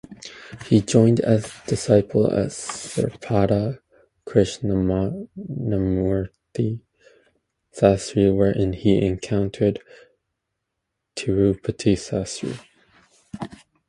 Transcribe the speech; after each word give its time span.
He 0.65 0.81
joined 0.81 1.19
as 1.19 1.53
disciple 1.67 2.25
at 2.25 2.47
Sripada 2.51 3.77
Krishnamurthi 4.25 5.29
Sastry, 7.71 8.35
wherein 8.35 8.73
he 8.73 8.99
encountered 9.05 9.79
Tirupati 11.15 11.93
Sastry. 11.93 12.57